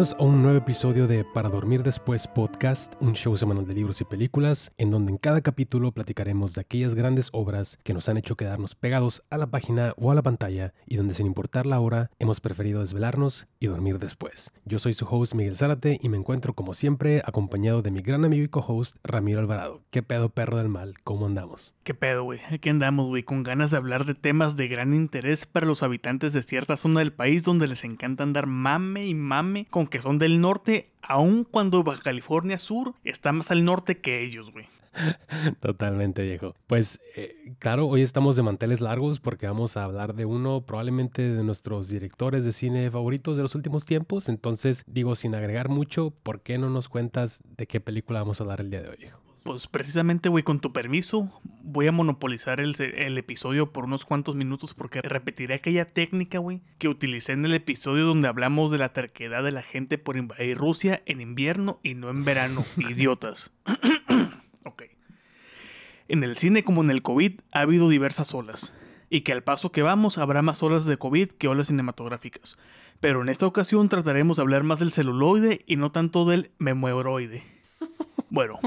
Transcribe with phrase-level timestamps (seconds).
[0.00, 4.00] Bienvenidos a un nuevo episodio de Para Dormir Después Podcast, un show semanal de libros
[4.00, 8.16] y películas, en donde en cada capítulo platicaremos de aquellas grandes obras que nos han
[8.16, 11.80] hecho quedarnos pegados a la página o a la pantalla y donde sin importar la
[11.80, 14.54] hora hemos preferido desvelarnos y dormir después.
[14.64, 18.24] Yo soy su host Miguel Zárate y me encuentro como siempre acompañado de mi gran
[18.24, 19.82] amigo y co-host Ramiro Alvarado.
[19.90, 20.94] ¿Qué pedo perro del mal?
[21.04, 21.74] ¿Cómo andamos?
[21.84, 22.40] ¿Qué pedo, güey?
[22.50, 26.32] Aquí andamos, güey, con ganas de hablar de temas de gran interés para los habitantes
[26.32, 30.18] de cierta zona del país donde les encanta andar mame y mame con que son
[30.18, 34.66] del norte, aun cuando California Sur está más al norte que ellos, güey.
[35.60, 36.54] Totalmente, viejo.
[36.66, 41.22] Pues eh, claro, hoy estamos de manteles largos porque vamos a hablar de uno probablemente
[41.22, 44.28] de nuestros directores de cine favoritos de los últimos tiempos.
[44.28, 48.44] Entonces, digo, sin agregar mucho, ¿por qué no nos cuentas de qué película vamos a
[48.44, 49.29] hablar el día de hoy, viejo?
[49.42, 54.34] Pues precisamente, güey, con tu permiso, voy a monopolizar el, el, episodio por unos cuantos
[54.34, 58.92] minutos porque repetiré aquella técnica, güey, que utilicé en el episodio donde hablamos de la
[58.92, 62.64] terquedad de la gente por invadir Rusia en invierno y no en verano.
[62.76, 63.50] Idiotas.
[64.64, 64.82] ok.
[66.08, 68.74] En el cine como en el COVID ha habido diversas olas,
[69.08, 72.58] y que al paso que vamos habrá más olas de COVID que olas cinematográficas.
[73.00, 77.42] Pero en esta ocasión trataremos de hablar más del celuloide y no tanto del memoeroide.
[78.32, 78.60] Bueno,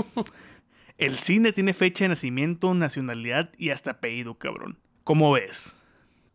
[1.06, 4.78] el cine tiene fecha de nacimiento, nacionalidad y hasta apellido, cabrón.
[5.04, 5.76] ¿Cómo ves?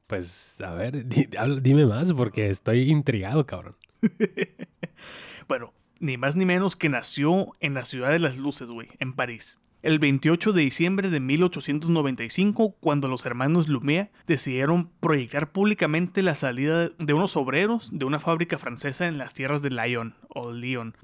[0.06, 1.06] Pues, a ver,
[1.62, 3.77] dime más porque estoy intrigado, cabrón.
[5.48, 9.14] bueno, ni más ni menos que nació en la ciudad de las luces, güey, en
[9.14, 16.34] París el 28 de diciembre de 1895, cuando los hermanos Lumière decidieron proyectar públicamente la
[16.34, 20.96] salida de unos obreros de una fábrica francesa en las tierras de Lyon o Lyon.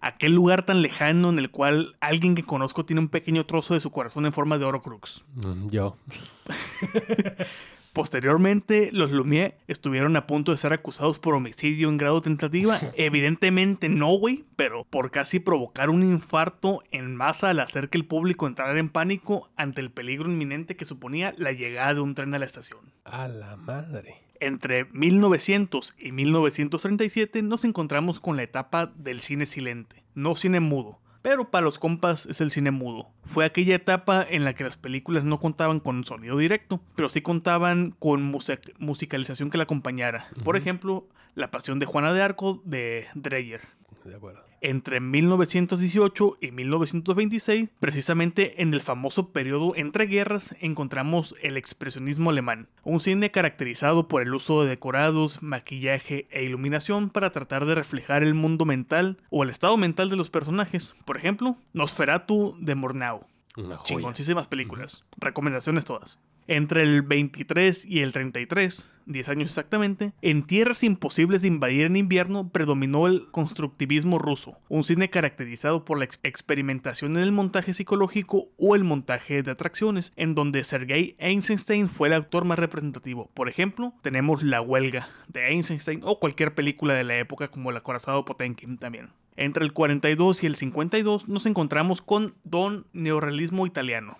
[0.00, 3.80] Aquel lugar tan lejano en el cual alguien que conozco tiene un pequeño trozo de
[3.80, 5.24] su corazón en forma de oro crux.
[5.34, 5.96] Mm, yo.
[7.98, 12.78] Posteriormente, los Lumière estuvieron a punto de ser acusados por homicidio en grado tentativa.
[12.94, 18.06] Evidentemente no, güey, pero por casi provocar un infarto en masa al hacer que el
[18.06, 22.32] público entrara en pánico ante el peligro inminente que suponía la llegada de un tren
[22.34, 22.78] a la estación.
[23.02, 24.22] A la madre.
[24.38, 31.00] Entre 1900 y 1937 nos encontramos con la etapa del cine silente, no cine mudo
[31.28, 33.10] pero para los compas es el cine mudo.
[33.26, 37.20] Fue aquella etapa en la que las películas no contaban con sonido directo, pero sí
[37.20, 38.22] contaban con
[38.78, 40.28] musicalización que la acompañara.
[40.42, 43.60] Por ejemplo, La Pasión de Juana de Arco de Dreyer.
[44.04, 51.56] De acuerdo entre 1918 y 1926, precisamente en el famoso periodo entre guerras, encontramos el
[51.56, 57.66] expresionismo alemán, un cine caracterizado por el uso de decorados, maquillaje e iluminación para tratar
[57.66, 60.94] de reflejar el mundo mental o el estado mental de los personajes.
[61.04, 63.26] Por ejemplo, Nosferatu de Murnau.
[63.84, 65.04] Chingoncísimas películas.
[65.16, 66.18] Recomendaciones todas.
[66.50, 71.96] Entre el 23 y el 33, 10 años exactamente, en tierras imposibles de invadir en
[71.96, 78.48] invierno predominó el constructivismo ruso, un cine caracterizado por la experimentación en el montaje psicológico
[78.56, 83.30] o el montaje de atracciones, en donde Sergei Eisenstein fue el actor más representativo.
[83.34, 87.76] Por ejemplo, tenemos La huelga de Eisenstein o cualquier película de la época como El
[87.76, 89.10] acorazado Potenkin también.
[89.36, 94.16] Entre el 42 y el 52 nos encontramos con Don Neorrealismo Italiano,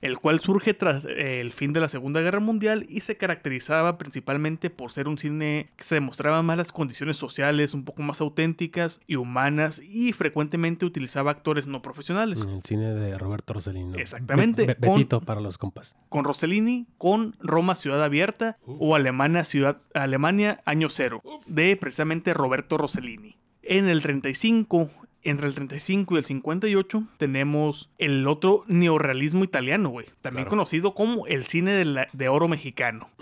[0.00, 3.98] el cual surge tras eh, el fin de la Segunda Guerra Mundial y se caracterizaba
[3.98, 8.20] principalmente por ser un cine que se demostraba más las condiciones sociales, un poco más
[8.20, 12.40] auténticas y humanas y frecuentemente utilizaba actores no profesionales.
[12.40, 13.98] El cine de Roberto Rossellini.
[13.98, 14.66] Exactamente.
[14.66, 15.96] Betito para los compas.
[16.08, 22.76] Con Rossellini, con Roma Ciudad Abierta o Alemania, Ciudad, Alemania Año Cero, de precisamente Roberto
[22.76, 23.36] Rossellini.
[23.62, 24.90] En el 35
[25.22, 30.06] entre el 35 y el 58 tenemos el otro neorrealismo italiano, güey.
[30.20, 33.10] También conocido como el cine de, oro mexicano.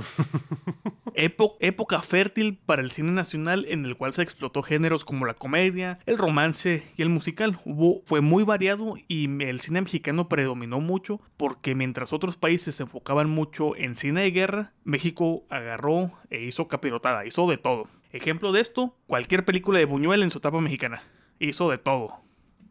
[1.15, 5.99] época fértil para el cine nacional en el cual se explotó géneros como la comedia,
[6.07, 7.59] el romance y el musical.
[7.65, 12.85] Hubo, fue muy variado y el cine mexicano predominó mucho porque mientras otros países se
[12.85, 17.89] enfocaban mucho en cine de guerra, México agarró e hizo capirotada, hizo de todo.
[18.13, 21.03] Ejemplo de esto, cualquier película de Buñuel en su etapa mexicana
[21.39, 22.21] hizo de todo,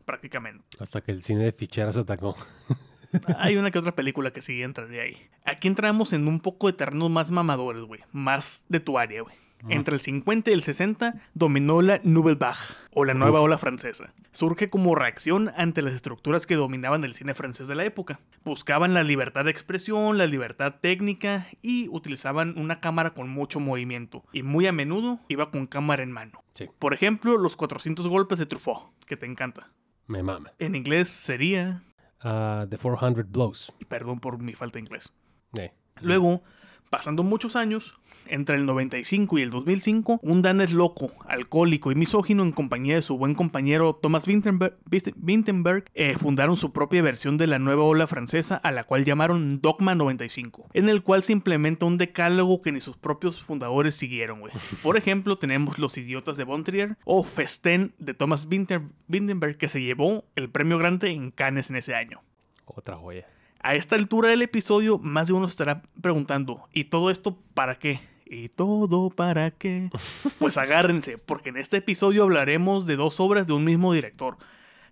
[0.06, 0.64] prácticamente.
[0.80, 2.36] Hasta que el cine de ficheras atacó.
[3.38, 5.18] Hay una que otra película que sigue entra de ahí.
[5.46, 8.02] Aquí entramos en un poco de terrenos más mamadores, güey.
[8.12, 9.36] Más de tu área, güey.
[9.70, 12.60] Entre el 50 y el 60 dominó la Nouvelle Vague,
[12.94, 14.14] o la nueva ola francesa.
[14.32, 18.20] Surge como reacción ante las estructuras que dominaban el cine francés de la época.
[18.46, 24.24] Buscaban la libertad de expresión, la libertad técnica y utilizaban una cámara con mucho movimiento.
[24.32, 26.44] Y muy a menudo iba con cámara en mano.
[26.54, 26.70] Sí.
[26.80, 29.72] Por ejemplo, los 400 golpes de Truffaut, que te encanta.
[30.06, 30.54] Me mama.
[30.60, 31.84] En inglés sería...
[32.22, 33.74] Ah, the 400 Blows.
[33.88, 35.14] Perdón por mi falta de inglés.
[35.58, 35.72] Eh.
[36.02, 36.44] Luego,
[36.90, 42.44] pasando muchos años, entre el 95 y el 2005, un danés loco, alcohólico y misógino
[42.44, 44.78] en compañía de su buen compañero Thomas Vinterberg,
[45.16, 49.62] Vinterberg eh, fundaron su propia versión de la nueva ola francesa a la cual llamaron
[49.62, 54.40] Dogma 95, en el cual se implementa un decálogo que ni sus propios fundadores siguieron,
[54.40, 54.54] güey.
[54.84, 59.82] Por ejemplo, tenemos Los Idiotas de Bontrier o Festen de Thomas Vinter Vinterberg que se
[59.82, 62.22] llevó el premio grande en Cannes en ese año.
[62.66, 63.26] Otra joya.
[63.60, 68.00] A esta altura del episodio, más de uno estará preguntando, ¿y todo esto para qué?
[68.26, 69.90] ¿Y todo para qué?
[70.40, 74.38] Pues agárrense, porque en este episodio hablaremos de dos obras de un mismo director.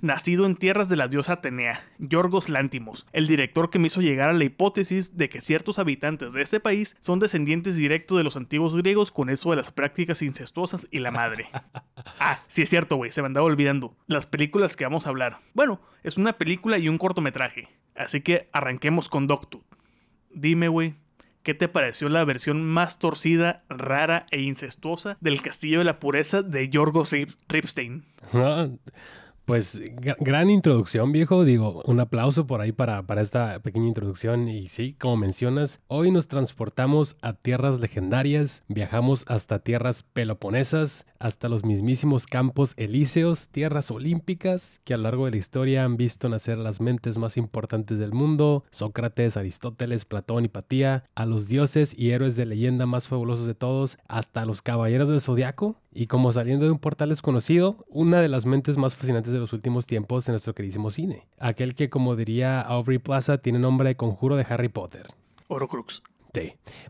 [0.01, 4.29] Nacido en tierras de la diosa Atenea, Yorgos Lántimos, el director que me hizo llegar
[4.29, 8.35] a la hipótesis de que ciertos habitantes de este país son descendientes directos de los
[8.35, 11.47] antiguos griegos con eso de las prácticas incestuosas y la madre.
[12.17, 13.93] Ah, sí es cierto, güey, se me andaba olvidando.
[14.07, 15.39] Las películas que vamos a hablar.
[15.53, 17.67] Bueno, es una película y un cortometraje.
[17.95, 19.61] Así que arranquemos con Doctor.
[20.33, 20.95] Dime, güey,
[21.43, 26.41] ¿qué te pareció la versión más torcida, rara e incestuosa del Castillo de la Pureza
[26.41, 27.11] de Yorgos
[27.47, 28.03] Ripstein?
[29.45, 29.79] Pues
[30.19, 31.45] gran introducción, viejo.
[31.45, 34.47] Digo, un aplauso por ahí para, para esta pequeña introducción.
[34.47, 41.49] Y sí, como mencionas, hoy nos transportamos a tierras legendarias, viajamos hasta tierras peloponesas, hasta
[41.49, 46.29] los mismísimos campos elíseos, tierras olímpicas, que a lo largo de la historia han visto
[46.29, 51.97] nacer las mentes más importantes del mundo, Sócrates, Aristóteles, Platón y Patía, a los dioses
[51.97, 56.31] y héroes de leyenda más fabulosos de todos, hasta los caballeros del zodiaco, y como
[56.31, 60.27] saliendo de un portal desconocido, una de las mentes más fascinantes de los últimos tiempos
[60.27, 61.27] en nuestro queridísimo cine.
[61.39, 65.07] Aquel que, como diría Aubrey Plaza, tiene nombre de conjuro de Harry Potter.
[65.47, 66.01] Orocrux.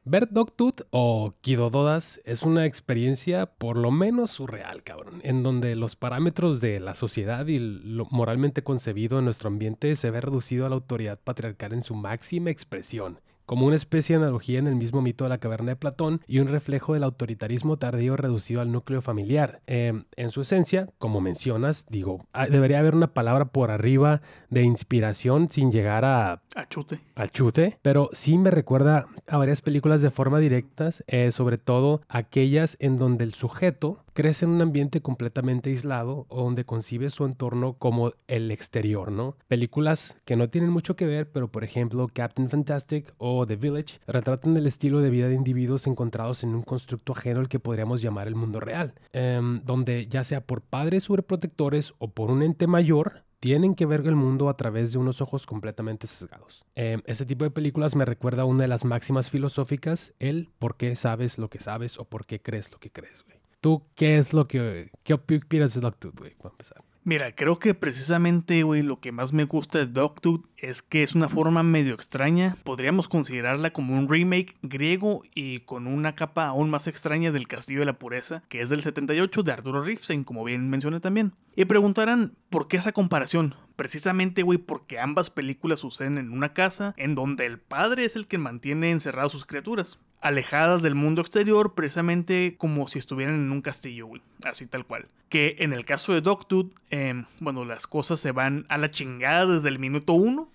[0.03, 5.95] Ver Dogtooth o Kidododas es una experiencia por lo menos surreal, cabrón, en donde los
[5.95, 10.69] parámetros de la sociedad y lo moralmente concebido en nuestro ambiente se ve reducido a
[10.69, 15.01] la autoridad patriarcal en su máxima expresión como una especie de analogía en el mismo
[15.01, 19.01] mito de la caverna de Platón y un reflejo del autoritarismo tardío reducido al núcleo
[19.01, 19.62] familiar.
[19.68, 25.50] Em, en su esencia, como mencionas, digo, debería haber una palabra por arriba de inspiración
[25.50, 26.42] sin llegar a...
[26.56, 27.00] A chute.
[27.15, 32.01] Al chute, pero sí me recuerda a varias películas de forma directa, eh, sobre todo
[32.07, 37.25] aquellas en donde el sujeto crece en un ambiente completamente aislado o donde concibe su
[37.25, 39.35] entorno como el exterior, ¿no?
[39.50, 44.00] Películas que no tienen mucho que ver, pero por ejemplo Captain Fantastic o The Village
[44.07, 48.01] retratan el estilo de vida de individuos encontrados en un constructo ajeno al que podríamos
[48.01, 52.67] llamar el mundo real, em, donde ya sea por padres sobreprotectores o por un ente
[52.67, 56.65] mayor, tienen que ver el mundo a través de unos ojos completamente sesgados.
[56.73, 60.77] Eh, ese tipo de películas me recuerda a una de las máximas filosóficas, el por
[60.77, 63.34] qué sabes lo que sabes o por qué crees lo que crees, güey.
[63.65, 64.91] ¿Tú qué es lo que...
[65.03, 66.35] ¿Qué opinas de Dogtooth, güey?
[66.35, 66.83] Para empezar.
[67.03, 71.15] Mira, creo que precisamente, güey, lo que más me gusta de Dogtooth es que es
[71.15, 72.57] una forma medio extraña.
[72.63, 77.79] Podríamos considerarla como un remake griego y con una capa aún más extraña del Castillo
[77.79, 81.33] de la Pureza, que es del 78 de Arturo Ripstein, como bien mencioné también.
[81.56, 83.55] Y preguntarán, ¿por qué esa comparación?
[83.75, 88.27] Precisamente, güey, porque ambas películas suceden en una casa en donde el padre es el
[88.27, 93.62] que mantiene encerradas sus criaturas alejadas del mundo exterior, precisamente como si estuvieran en un
[93.62, 94.24] castillo, güey.
[94.44, 95.08] Así tal cual.
[95.29, 99.46] Que en el caso de Dogtooth, em, bueno, las cosas se van a la chingada
[99.46, 100.50] desde el minuto uno,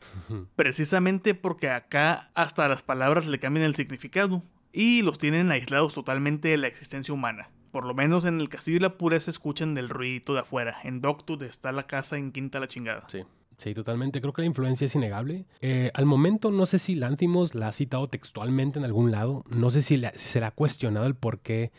[0.57, 6.49] precisamente porque acá hasta las palabras le cambian el significado y los tienen aislados totalmente
[6.49, 7.49] de la existencia humana.
[7.71, 10.79] Por lo menos en el castillo y la pureza escuchan del ruidito de afuera.
[10.83, 13.05] En Dogtooth está la casa en quinta la chingada.
[13.07, 13.23] Sí.
[13.61, 14.23] Sí, totalmente.
[14.23, 15.45] Creo que la influencia es innegable.
[15.61, 19.45] Eh, al momento no sé si Lantimos la ha citado textualmente en algún lado.
[19.51, 21.71] No sé si, se le ha cuestionado el por qué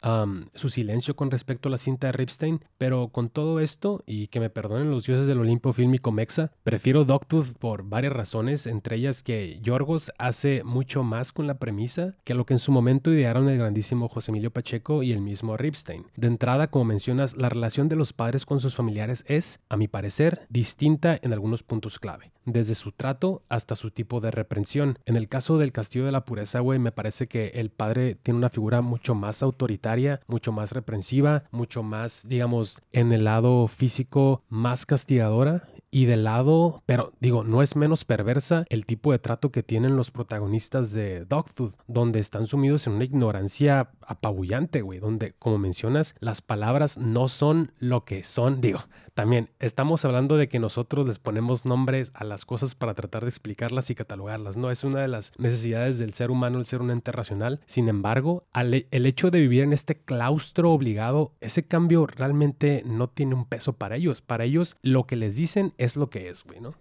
[0.54, 2.64] su silencio con respecto a la cinta de Ripstein.
[2.78, 7.04] Pero con todo esto, y que me perdonen los dioses del Olimpo fílmico Mexa, prefiero
[7.04, 8.68] Dogtooth por varias razones.
[8.68, 12.72] Entre ellas que Yorgos hace mucho más con la premisa que lo que en su
[12.72, 16.06] momento idearon el grandísimo José Emilio Pacheco y el mismo Ripstein.
[16.16, 19.88] De entrada, como mencionas, la relación de los padres con sus familiares es, a mi
[19.88, 21.64] parecer, distinta en algunos
[22.00, 25.00] clave, desde su trato hasta su tipo de reprensión.
[25.06, 28.40] En el caso del Castillo de la Pureza, güey, me parece que el padre tiene
[28.40, 34.44] una figura mucho más autoritaria, mucho más reprensiva, mucho más, digamos, en el lado físico,
[34.50, 39.52] más castigadora y del lado, pero digo, no es menos perversa el tipo de trato
[39.52, 45.34] que tienen los protagonistas de Dogtooth, donde están sumidos en una ignorancia apabullante, güey, donde,
[45.34, 48.62] como mencionas, las palabras no son lo que son.
[48.62, 48.80] Digo,
[49.14, 53.30] también estamos hablando de que nosotros les ponemos nombres a las cosas para tratar de
[53.30, 54.72] explicarlas y catalogarlas, ¿no?
[54.72, 57.60] Es una de las necesidades del ser humano el ser un ente racional.
[57.66, 63.36] Sin embargo, el hecho de vivir en este claustro obligado, ese cambio realmente no tiene
[63.36, 64.22] un peso para ellos.
[64.22, 66.74] Para ellos, lo que les dicen es lo que es, güey, ¿no?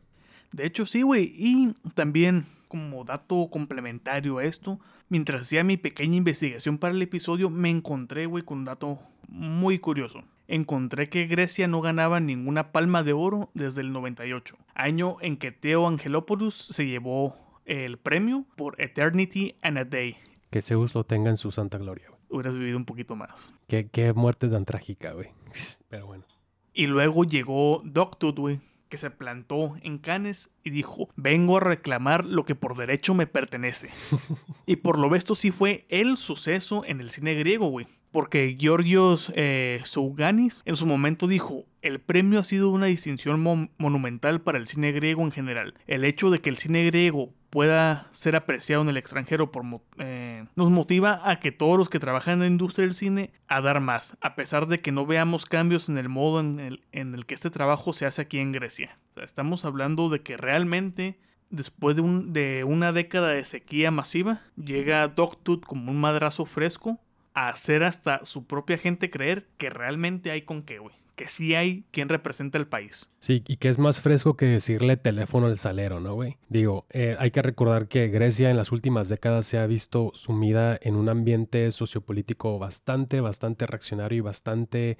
[0.53, 1.33] De hecho, sí, güey.
[1.37, 7.51] Y también, como dato complementario a esto, mientras hacía mi pequeña investigación para el episodio,
[7.51, 13.03] me encontré, güey, con un dato muy curioso encontré que Grecia no ganaba ninguna palma
[13.03, 18.81] de oro desde el 98, año en que Theo Angelopoulos se llevó el premio por
[18.81, 20.17] Eternity and a Day.
[20.51, 22.21] Que Zeus lo tenga en su santa gloria, güey.
[22.31, 23.53] Hubieras vivido un poquito más.
[23.69, 25.29] Qué, qué muerte tan trágica, güey.
[25.89, 26.25] Pero bueno.
[26.73, 32.27] Y luego llegó Doctor, güey, que se plantó en Cannes y dijo, vengo a reclamar
[32.27, 33.89] lo que por derecho me pertenece.
[34.67, 37.87] y por lo visto sí fue el suceso en el cine griego, güey.
[38.11, 44.41] Porque Georgios eh, Souganis en su momento dijo, el premio ha sido una distinción monumental
[44.41, 45.75] para el cine griego en general.
[45.87, 49.65] El hecho de que el cine griego pueda ser apreciado en el extranjero por,
[49.99, 53.61] eh, nos motiva a que todos los que trabajan en la industria del cine a
[53.61, 57.15] dar más, a pesar de que no veamos cambios en el modo en el, en
[57.15, 58.97] el que este trabajo se hace aquí en Grecia.
[59.17, 61.19] estamos hablando de que realmente
[61.51, 67.01] después de, un, de una década de sequía masiva, llega Dogtooth como un madrazo fresco
[67.35, 70.95] a hacer hasta su propia gente creer que realmente hay con qué, güey.
[71.21, 73.11] Que sí hay quien representa el país.
[73.19, 76.39] Sí, y que es más fresco que decirle teléfono al salero, ¿no, güey?
[76.49, 80.79] Digo, eh, hay que recordar que Grecia en las últimas décadas se ha visto sumida
[80.81, 84.97] en un ambiente sociopolítico bastante, bastante reaccionario y bastante,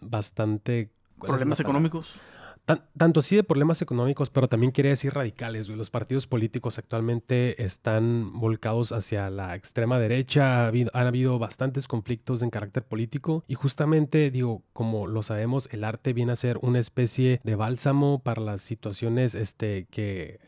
[0.00, 0.90] bastante...
[1.18, 2.14] ¿Problemas económicos?
[2.64, 5.68] Tanto así de problemas económicos, pero también quiere decir radicales.
[5.68, 10.64] Los partidos políticos actualmente están volcados hacia la extrema derecha.
[10.64, 15.68] Ha habido, han habido bastantes conflictos en carácter político y justamente, digo, como lo sabemos,
[15.72, 20.40] el arte viene a ser una especie de bálsamo para las situaciones este, que,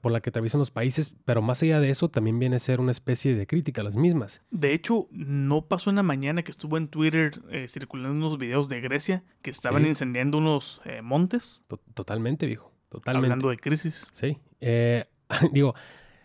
[0.00, 2.80] por la que atraviesan los países, pero más allá de eso, también viene a ser
[2.80, 4.42] una especie de crítica a las mismas.
[4.50, 8.80] De hecho, no pasó una mañana que estuvo en Twitter eh, circulando unos videos de
[8.80, 11.41] Grecia que estaban incendiando unos eh, montes
[11.94, 12.72] Totalmente, viejo.
[12.88, 13.26] Totalmente.
[13.26, 14.06] Hablando de crisis.
[14.12, 14.38] Sí.
[14.60, 15.06] Eh,
[15.52, 15.74] digo,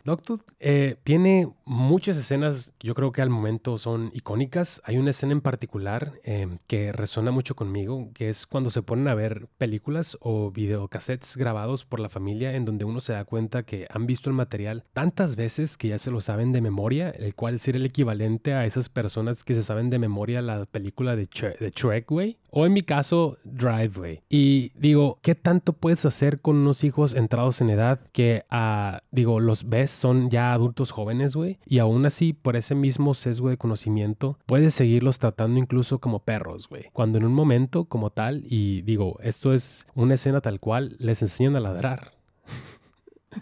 [0.03, 4.81] Doctor eh, tiene muchas escenas, yo creo que al momento son icónicas.
[4.86, 9.07] Hay una escena en particular em, que resuena mucho conmigo, que es cuando se ponen
[9.09, 13.63] a ver películas o videocassettes grabados por la familia en donde uno se da cuenta
[13.63, 17.36] que han visto el material tantas veces que ya se lo saben de memoria, el
[17.36, 21.27] cual sería el equivalente a esas personas que se saben de memoria la película de,
[21.59, 24.21] de Trek, güey, o en mi caso, Driveway.
[24.29, 29.39] Y digo, ¿qué tanto puedes hacer con unos hijos entrados en edad que, uh, digo,
[29.39, 31.57] los ves, son ya adultos jóvenes, güey?
[31.66, 36.70] Y aún así, por ese mismo sesgo de conocimiento, puedes seguirlos tratando incluso como perros,
[36.70, 36.86] güey.
[36.94, 41.22] Cuando en un momento como tal, y digo, esto es una escena tal cual, les
[41.22, 42.14] enseñan a ladrar.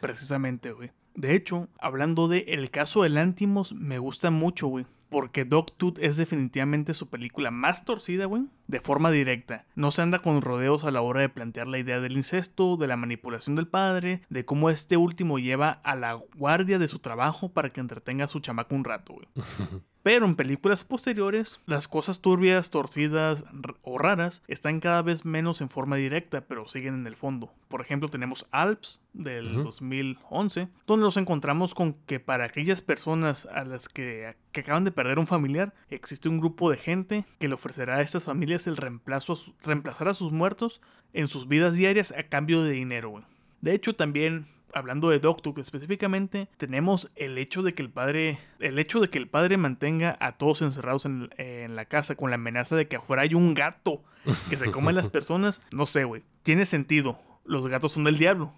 [0.02, 0.92] Precisamente, güey.
[1.14, 6.18] De hecho, hablando de el caso del Antimos, me gusta mucho, güey porque Dogtooth es
[6.18, 9.66] definitivamente su película más torcida, güey, de forma directa.
[9.76, 12.88] No se anda con rodeos a la hora de plantear la idea del incesto, de
[12.88, 17.50] la manipulación del padre, de cómo este último lleva a la guardia de su trabajo
[17.50, 19.28] para que entretenga a su chamaco un rato, güey.
[20.06, 23.44] Pero en películas posteriores, las cosas turbias, torcidas
[23.82, 27.52] o raras están cada vez menos en forma directa, pero siguen en el fondo.
[27.70, 33.66] Por ejemplo, tenemos Alps del 2011, donde nos encontramos con que para aquellas personas a
[33.66, 37.96] las que, acaban de perder un familiar, existe un grupo de gente que le ofrecerá
[37.96, 40.82] a estas familias el reemplazo reemplazar a sus muertos
[41.14, 43.24] en sus vidas diarias a cambio de dinero.
[43.62, 48.77] De hecho, también hablando de Doctor específicamente, tenemos el hecho de que el padre, el
[48.77, 52.75] hecho de que el padre mantenga a todos encerrados en, la casa con la amenaza
[52.75, 54.03] de que afuera hay un gato
[54.50, 56.24] que se come a las personas, no sé, güey.
[56.44, 57.20] Tiene sentido.
[57.46, 58.53] Los gatos son del diablo.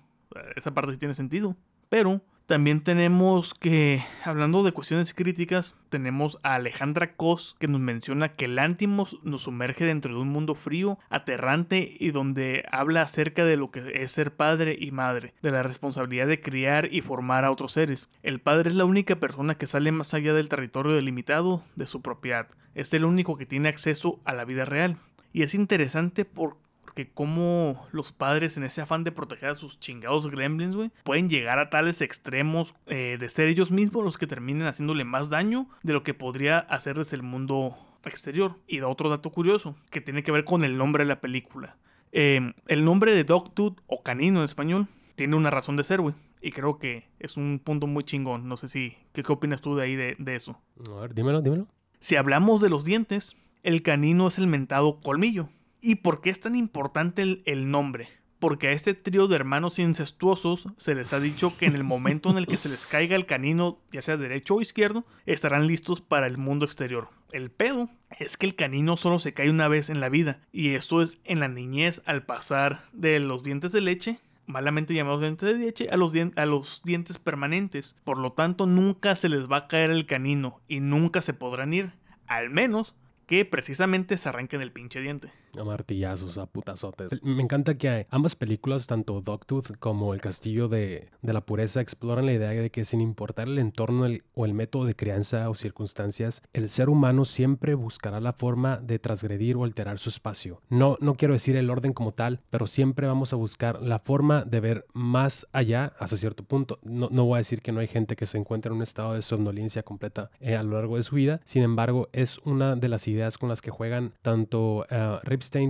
[0.56, 1.56] Esa parte sí tiene sentido.
[1.88, 8.36] Pero también tenemos que, hablando de cuestiones críticas, tenemos a Alejandra Cos que nos menciona
[8.36, 13.44] que el Antimos nos sumerge dentro de un mundo frío, aterrante y donde habla acerca
[13.44, 17.44] de lo que es ser padre y madre, de la responsabilidad de criar y formar
[17.44, 18.10] a otros seres.
[18.24, 22.02] El padre es la única persona que sale más allá del territorio delimitado de su
[22.02, 24.98] propiedad, es el único que tiene acceso a la vida real.
[25.34, 26.58] Y es interesante por
[26.98, 31.30] que cómo los padres en ese afán de proteger a sus chingados gremlins, güey, pueden
[31.30, 35.70] llegar a tales extremos eh, de ser ellos mismos los que terminen haciéndole más daño
[35.84, 38.56] de lo que podría hacerles el mundo exterior.
[38.66, 41.78] Y da otro dato curioso, que tiene que ver con el nombre de la película.
[42.14, 46.16] Eh, el nombre de Dogtooth o canino en español tiene una razón de ser, güey.
[46.42, 48.50] Y creo que es un punto muy chingón.
[48.50, 48.98] No sé si.
[49.14, 50.60] ¿Qué, qué opinas tú de ahí de, de eso?
[50.96, 51.68] A ver, dímelo, dímelo.
[52.00, 55.50] Si hablamos de los dientes, el canino es el mentado colmillo.
[55.82, 58.10] ¿Y por qué es tan importante el, nombre?
[58.40, 62.30] Porque a este trío de hermanos incestuosos se les ha dicho que en el momento
[62.30, 66.02] en el que se les caiga el canino, ya sea derecho o izquierdo, estarán listos
[66.02, 67.10] para el mundo exterior.
[67.32, 70.70] El pedo es que el canino solo se cae una vez en la vida, y
[70.70, 75.48] esto es en la niñez al pasar de los dientes de leche malamente llamados dientes
[75.48, 77.96] de leche, a los, a los dientes permanentes.
[78.04, 81.74] Por lo tanto, nunca se les va a caer el canino y nunca se podrán
[81.74, 81.92] ir,
[82.28, 82.96] al menos
[83.28, 85.32] que precisamente se arranquen el pinche diente.
[85.58, 87.10] A martillazos, a putazotes.
[87.24, 92.26] Me encanta que ambas películas, tanto Dogtooth como El Castillo de, de, la Pureza, exploran
[92.26, 95.56] la idea de que sin importar el entorno el, o el método de crianza o
[95.56, 100.62] circunstancias, el ser humano siempre buscará la forma de transgredir o alterar su espacio.
[100.70, 104.44] No, no quiero decir el orden como tal, pero siempre vamos a buscar la forma
[104.44, 106.80] de ver más allá hasta cierto punto.
[106.84, 109.14] No, no voy a decir que no hay gente que se encuentra en un estado
[109.14, 111.42] de somnolencia completa eh, a lo largo de su vida.
[111.46, 115.20] Sin embargo, es una de las ideas con las que juegan tanto uh,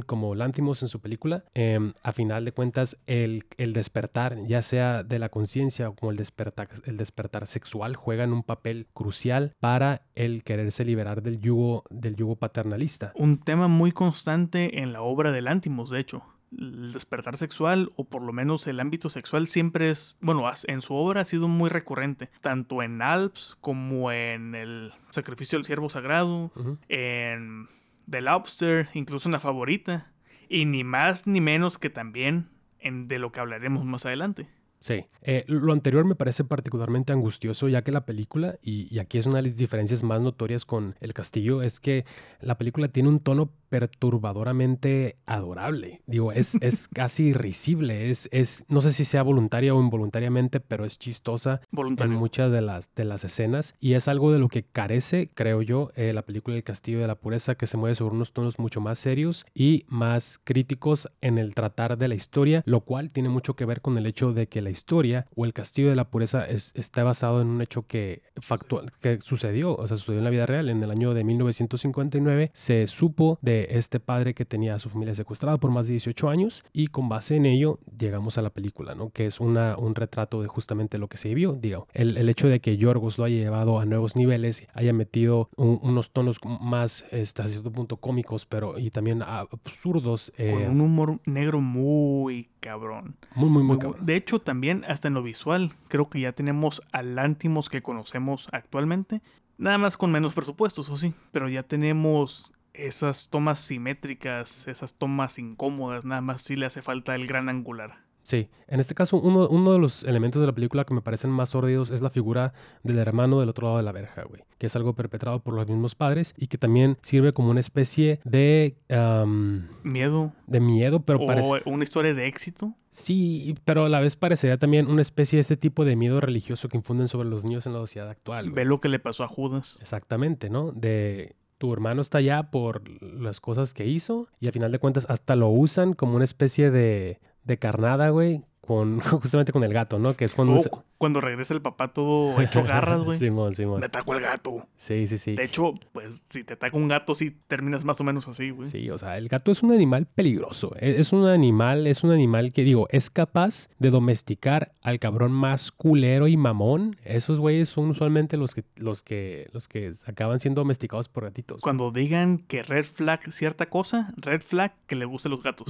[0.05, 1.43] Como Lantimos en su película.
[1.53, 6.12] Eh, a final de cuentas, el, el despertar, ya sea de la conciencia o como
[6.12, 11.84] el despertar, el despertar sexual, juegan un papel crucial para el quererse liberar del yugo,
[11.89, 13.12] del yugo paternalista.
[13.15, 16.24] Un tema muy constante en la obra de Lantimos, de hecho.
[16.57, 20.96] El despertar sexual, o por lo menos el ámbito sexual, siempre es, bueno, en su
[20.96, 26.46] obra ha sido muy recurrente, tanto en Alps como en El Sacrificio del Siervo Sagrado,
[26.46, 26.77] uh -huh.
[26.88, 27.67] en
[28.09, 30.11] The Lobster, incluso en la favorita,
[30.49, 32.49] y ni más ni menos que también
[32.79, 34.47] en de lo que hablaremos más adelante.
[34.79, 39.25] Sí, eh, lo anterior me parece particularmente angustioso ya que la película, y, aquí es
[39.25, 42.05] una de las diferencias más notorias con El Castillo, es que
[42.41, 46.01] la película tiene un tono perturbadoramente adorable.
[46.05, 50.86] Digo, es, es casi risible, es, es, no sé si sea voluntaria o involuntariamente, pero
[50.86, 52.13] es chistosa Voluntario.
[52.13, 55.62] en muchas de las, de las escenas y es algo de lo que carece, creo
[55.62, 58.59] yo, eh, la película El Castillo de la Pureza, que se mueve sobre unos tonos
[58.59, 63.29] mucho más serios y más críticos en el tratar de la historia, lo cual tiene
[63.29, 66.10] mucho que ver con el hecho de que la historia o el Castillo de la
[66.10, 70.23] Pureza es, está basado en un hecho que, factual, que sucedió, o sea, sucedió en
[70.23, 70.69] la vida real.
[70.69, 75.15] En el año de 1959 se supo de este padre que tenía a su familia
[75.15, 78.96] secuestrada por más de 18 años y con base en ello llegamos a la película,
[78.96, 79.10] ¿no?
[79.10, 82.48] Que es una, un retrato de justamente lo que se vivió, digo, el, el hecho
[82.48, 87.06] de que Yorgos lo haya llevado a nuevos niveles, haya metido un, unos tonos más
[87.12, 90.32] este, hasta cierto punto cómicos, pero y también absurdos.
[90.38, 93.15] Eh, con un humor negro muy cabrón.
[93.36, 94.06] Muy, muy, muy cabrón.
[94.06, 98.48] De hecho, también hasta en lo visual, creo que ya tenemos al Antimos que conocemos
[98.52, 99.22] actualmente.
[99.58, 101.13] Nada más con menos presupuestos, o sí.
[101.32, 107.15] Pero ya tenemos esas tomas simétricas, esas tomas incómodas, nada más sí le hace falta
[107.15, 108.07] el gran angular.
[108.27, 111.29] Sí, en este caso uno, uno, de los elementos de la película que me parecen
[111.29, 112.51] más sórdidos es la figura
[112.83, 115.65] del hermano del otro lado de la verja, güey, que es algo perpetrado por los
[115.65, 118.75] mismos padres y que también sirve como una especie de...
[118.89, 120.33] Um, miedo.
[120.45, 122.73] De miedo, pero o una historia de éxito.
[122.89, 126.67] Sí, pero a la vez parecería también una especie de este tipo de miedo religioso
[126.67, 128.51] que infunden sobre los niños en la sociedad actual.
[128.51, 129.77] Ve lo que le pasó a Judas.
[129.79, 130.73] Exactamente, ¿no?
[130.73, 135.06] De tu hermano está allá por las cosas que hizo y al final de cuentas
[135.10, 139.97] hasta lo usan como una especie de, de carnada, güey, con justamente con el gato,
[139.97, 140.15] ¿no?
[140.15, 140.56] Que es cuando...
[140.56, 140.69] Oh, se...
[140.97, 143.17] Cuando regresa el papá todo hecho garras, güey.
[143.19, 143.80] Simón, Simón.
[143.80, 144.67] Me atacó el gato.
[144.75, 145.36] Sí, sí, sí.
[145.36, 148.67] De hecho, pues si te ataca un gato, sí terminas más o menos así, güey.
[148.67, 150.75] Sí, o sea, el gato es un animal peligroso.
[150.80, 155.71] Es un animal, es un animal que, digo, es capaz de domesticar al cabrón más
[155.71, 156.97] culero y mamón.
[157.03, 161.62] Esos güeyes son usualmente los que, los que, los que acaban siendo domesticados por gatitos.
[161.62, 165.67] Cuando digan que red flag cierta cosa, red flag que le gusten los gatos.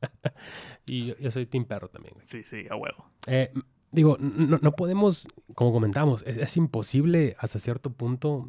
[0.86, 2.14] y yo, yo, soy Team Perro también.
[2.14, 2.26] Güey.
[2.26, 3.10] Sí, sí, a huevo.
[3.26, 3.52] Eh,
[3.92, 8.48] digo, no, no, podemos, como comentamos, es, es, imposible hasta cierto punto.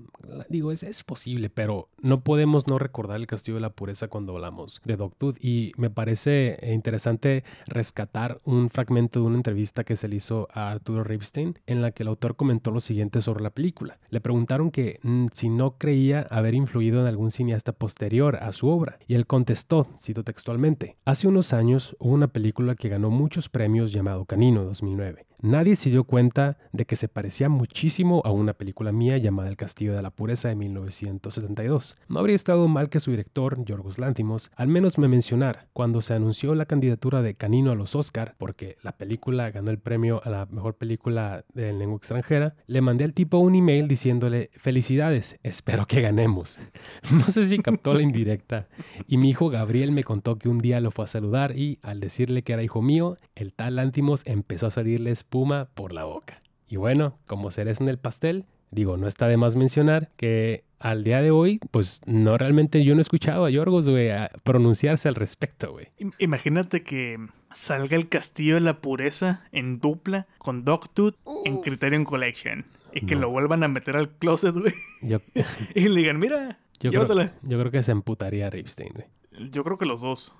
[0.49, 4.33] Digo, es, es, posible, pero no podemos no recordar el Castillo de la Pureza cuando
[4.33, 5.37] hablamos de Dogtooth.
[5.43, 10.69] Y me parece interesante rescatar un fragmento de una entrevista que se le hizo a
[10.69, 13.99] Arturo Ripstein, en la que el autor comentó lo siguiente sobre la película.
[14.09, 18.67] Le preguntaron que mm, si no creía haber influido en algún cineasta posterior a su
[18.67, 18.99] obra.
[19.07, 23.91] Y él contestó, cito textualmente, hace unos años hubo una película que ganó muchos premios
[23.91, 25.25] llamado Canino 2009.
[25.41, 29.57] Nadie se dio cuenta de que se parecía muchísimo a una película mía llamada El
[29.57, 31.95] Castillo de la Pureza de 1972.
[32.07, 36.13] No habría estado mal que su director, Yorgos Lántimos, al menos me mencionara cuando se
[36.13, 40.29] anunció la candidatura de Canino a los Oscar, porque la película ganó el premio a
[40.29, 45.85] la mejor película de lengua extranjera, le mandé al tipo un email diciéndole felicidades, espero
[45.85, 46.59] que ganemos.
[47.17, 48.67] No sé si captó la indirecta.
[49.07, 51.99] Y mi hijo Gabriel me contó que un día lo fue a saludar y al
[51.99, 56.41] decirle que era hijo mío, el tal Lántimos empezó a salirle espuma por la boca.
[56.69, 61.03] Y bueno, como cereza en el pastel, digo, no está de más mencionar que al
[61.03, 65.09] día de hoy, pues no realmente yo no he escuchado a Yorgos, güey, a pronunciarse
[65.09, 65.87] al respecto, güey.
[66.19, 67.17] Imagínate que
[67.53, 73.15] salga el Castillo de la Pureza en dupla con Dogtooth en Criterion Collection y que
[73.15, 74.73] lo vuelvan a meter al closet, güey.
[75.75, 77.33] y le digan, mira, yo llévatela.
[77.41, 79.49] Creo, yo creo que se emputaría a Ripstein, güey.
[79.51, 80.33] Yo creo que los dos.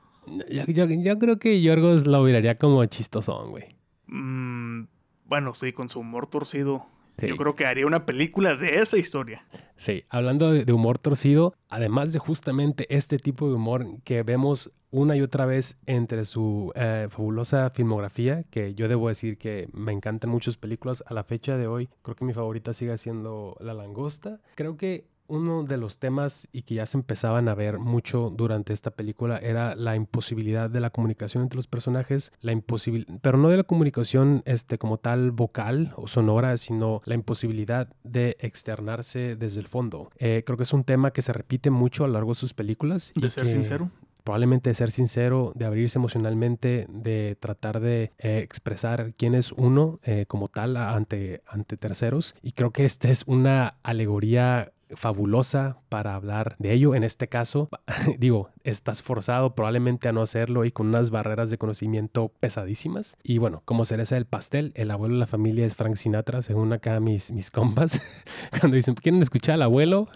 [0.49, 3.76] Yo, creo que Yorgos lo miraría como chistosón, güey.
[4.07, 4.83] Mm,
[5.25, 6.87] bueno, sí, con su humor torcido.
[7.19, 9.43] Yo creo que haría una película de esa historia.
[9.77, 15.17] Sí, hablando de, humor torcido, además de justamente este tipo de humor que vemos una
[15.17, 20.29] y otra vez entre su eh, fabulosa filmografía, que yo debo decir que me encantan
[20.29, 24.39] muchas películas a la fecha de hoy, creo que mi favorita sigue siendo La Langosta.
[24.55, 28.73] Creo que uno de los temas y que ya se empezaban a ver mucho durante
[28.73, 33.49] esta película era la imposibilidad de la comunicación entre los personajes, la imposibilidad, pero no
[33.49, 39.59] de la comunicación este, como tal vocal o sonora, sino la imposibilidad de externarse desde
[39.59, 40.09] el fondo.
[40.17, 42.53] Eh, creo que es un tema que se repite mucho a lo largo de sus
[42.53, 43.11] películas.
[43.15, 43.91] De ser sincero
[44.27, 50.01] probablemente de ser sincero, de abrirse emocionalmente, de tratar de eh, expresar quién es uno
[50.03, 52.35] eh, como tal ante, ante terceros.
[52.41, 56.95] Y creo que esta es una alegoría fabulosa para hablar de ello.
[56.95, 57.69] En este caso,
[58.17, 63.17] digo, estás forzado probablemente a no hacerlo y con unas barreras de conocimiento pesadísimas.
[63.23, 66.73] Y bueno, como cereza del pastel, el abuelo de la familia es Frank Sinatra, según
[66.73, 68.01] acá mis, mis compas.
[68.59, 70.07] Cuando dicen, ¿quieren escuchar al abuelo?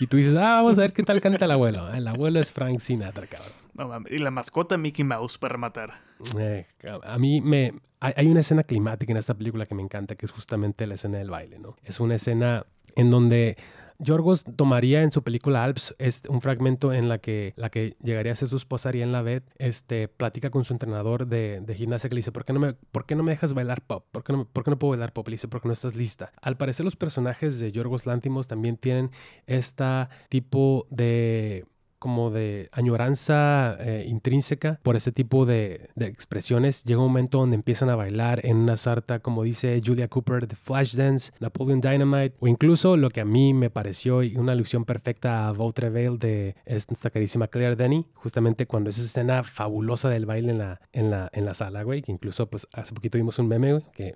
[0.00, 1.92] Y tú dices, ah, vamos a ver qué tal canta el abuelo.
[1.92, 4.04] El abuelo es Frank Sinatra, cabrón.
[4.10, 5.94] y la mascota Mickey Mouse para matar.
[6.38, 6.66] Eh,
[7.02, 7.74] a mí me...
[8.00, 11.16] Hay una escena climática en esta película que me encanta, que es justamente la escena
[11.16, 11.74] del baile, ¿no?
[11.84, 13.56] Es una escena en donde
[13.98, 18.32] Yorgos tomaría en su película Alps este, un fragmento en la que la que llegaría
[18.32, 22.20] a ser su esposa Ariel Lavet, este, platica con su entrenador de, gimnasia que le
[22.20, 24.06] dice, ¿por qué, no me, ¿por qué no me dejas bailar pop?
[24.10, 25.26] ¿Por qué, no, ¿Por qué no puedo bailar pop?
[25.28, 26.32] Le dice, porque no estás lista.
[26.40, 29.10] Al parecer los personajes de Yorgos Lántimos también tienen
[29.46, 31.66] esta tipo de
[32.04, 36.84] como de añoranza eh, intrínseca por ese tipo de, expresiones.
[36.84, 40.54] Llega un momento donde empiezan a bailar en una sarta, como dice Julia Cooper, de
[40.54, 45.52] Flashdance, Napoleon Dynamite, o incluso lo que a mí me pareció una alusión perfecta a
[45.52, 50.82] Vaudreuil de esta carísima Claire Denny, justamente cuando esa escena fabulosa del baile en la,
[50.92, 53.86] en la, en la sala, güey, que incluso pues hace poquito vimos un meme, güey,
[53.94, 54.14] que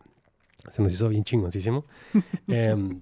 [0.69, 1.87] se nos hizo bien chingoncísimo.
[2.49, 3.01] Em,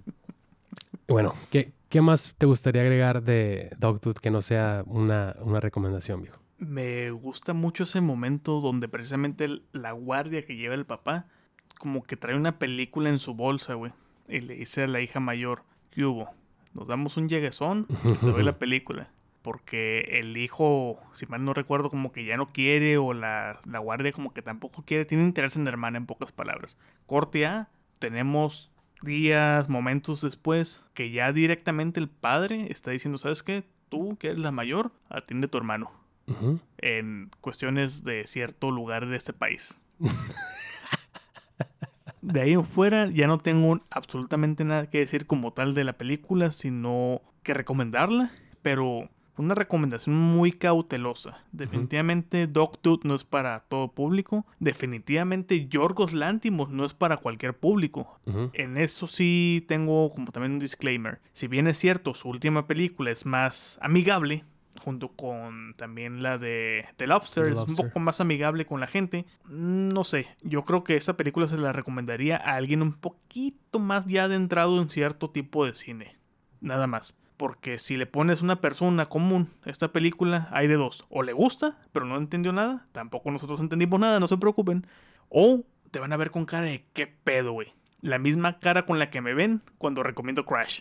[1.09, 6.23] bueno, ¿qué, ¿Qué más te gustaría agregar de Dogtooth que no sea una, una recomendación,
[6.23, 6.41] viejo?
[6.59, 11.27] Me gusta mucho ese momento donde precisamente la guardia que lleva el papá,
[11.79, 13.93] como que trae una película en su bolsa, güey.
[14.29, 16.35] Y le dice a la hija mayor, ¿qué hubo?
[16.75, 19.11] Nos damos un lleguesón y te doy la película.
[19.43, 23.79] Porque el hijo, si mal no recuerdo, como que ya no quiere, o la, la
[23.79, 26.77] guardia como que tampoco quiere, tiene interés en la hermana, en pocas palabras.
[27.07, 27.69] Corte A,
[28.01, 28.73] tenemos
[29.03, 33.65] días, momentos después, que ya directamente el padre está diciendo, ¿sabes qué?
[33.89, 35.91] Tú, que eres la mayor, atiende a tu hermano.
[36.79, 39.87] En cuestiones de cierto lugar de este país.
[42.21, 45.93] de ahí en fuera ya no tengo absolutamente nada que decir como tal de la
[45.93, 48.33] película, sino que recomendarla.
[48.63, 51.45] Pero una recomendación muy cautelosa.
[51.53, 54.47] Definitivamente Dogtooth no es para todo público.
[54.59, 58.19] Definitivamente Yorgos Lantimos no es para cualquier público.
[58.53, 61.21] En eso sí tengo como también un disclaimer.
[61.33, 64.45] Si bien es cierto, su última película es más amigable,
[64.79, 69.27] junto con también la de The Lobster, es un poco más amigable con la gente.
[69.49, 74.07] No sé, yo creo que esa película se la recomendaría a alguien un poquito más
[74.07, 76.17] ya adentrado en cierto tipo de cine.
[76.61, 77.15] Nada más.
[77.37, 81.05] Porque si le pones una persona común esta película, hay de dos.
[81.11, 82.87] O le gusta, pero no entendió nada.
[82.93, 84.87] Tampoco nosotros entendimos nada, no se preocupen.
[85.29, 87.75] O te van a ver con cara de qué pedo, güey.
[88.01, 90.81] La misma cara con la que me ven cuando recomiendo Crash.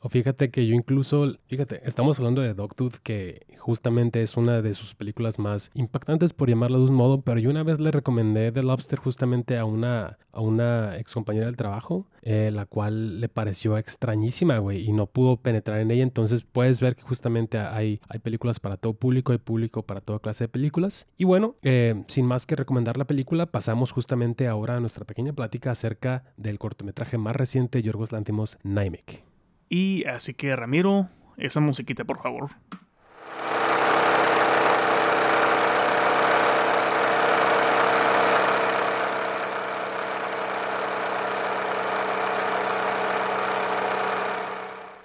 [0.00, 4.74] O fíjate que yo incluso, fíjate, estamos hablando de Dogtooth, que justamente es una de
[4.74, 8.52] sus películas más impactantes, por llamarlo de un modo, pero yo una vez le recomendé
[8.52, 13.28] The Lobster justamente a una, a una ex compañera del trabajo, eh, la cual le
[13.28, 16.02] pareció extrañísima, güey, y no pudo penetrar en ella.
[16.02, 20.18] Entonces puedes ver que justamente hay, hay películas para todo público, hay público para toda
[20.18, 21.06] clase de películas.
[21.18, 25.32] Y bueno, eh, sin más que recomendar la película, pasamos justamente ahora a nuestra pequeña
[25.32, 29.30] plática acerca del cortometraje más reciente de Yorgos Lantimos, Naimek.
[29.72, 32.50] Y así que Ramiro, esa musiquita por favor.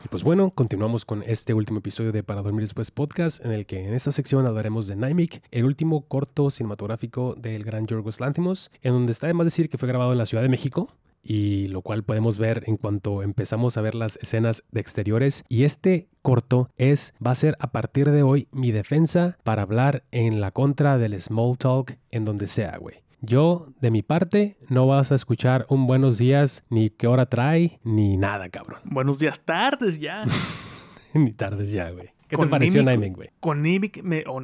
[0.04, 3.68] Y pues bueno, continuamos con este último episodio de Para Dormir Después podcast, en el
[3.68, 8.72] que en esta sección hablaremos de Naimik, el último corto cinematográfico del gran Yorgos Lantimos,
[8.82, 10.92] en donde está de más decir que fue grabado en la Ciudad de México,
[11.26, 15.44] y lo cual podemos ver en cuanto empezamos a ver las escenas de exteriores.
[15.50, 20.04] Y este corto es, va a ser a partir de hoy mi defensa para hablar
[20.12, 23.04] en la contra del small talk en donde sea, güey.
[23.22, 27.80] Yo, de mi parte, no vas a escuchar un buenos días, ni qué hora trae,
[27.84, 28.82] ni nada, cabrón.
[28.84, 30.26] Buenos días, tardes ya.
[31.16, 32.15] ni tardes ya, güey.
[32.28, 33.30] ¿Qué te pareció güey?
[33.40, 34.42] Con me, o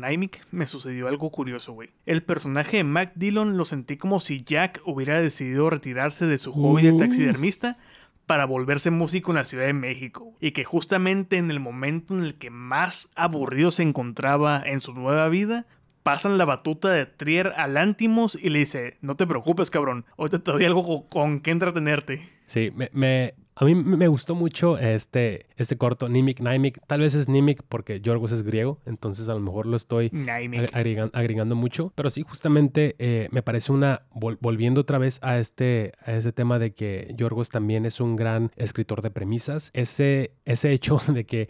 [0.51, 1.89] me sucedió algo curioso, güey.
[2.05, 6.53] El personaje de Mac Dillon lo sentí como si Jack hubiera decidido retirarse de su
[6.53, 7.77] hobby de taxidermista
[8.27, 10.33] para volverse músico en la Ciudad de México.
[10.39, 14.93] Y que justamente en el momento en el que más aburrido se encontraba en su
[14.93, 15.65] nueva vida,
[16.03, 20.29] pasan la batuta de Trier al Antimos y le dice, no te preocupes, cabrón, hoy
[20.29, 22.29] te doy algo con, con que entretenerte.
[22.45, 26.79] Sí, me, me, a mí me gustó mucho este, este corto, Nimic, Naimik.
[26.87, 30.11] Tal vez es Nimic porque Yorgos es griego, entonces a lo mejor lo estoy
[30.73, 31.93] agregando, agregando, mucho.
[31.93, 36.57] Pero sí, justamente eh, me parece una, volviendo otra vez a este, a ese tema
[36.57, 41.47] de que Yorgos también es un gran escritor de premisas, ese, ese hecho de que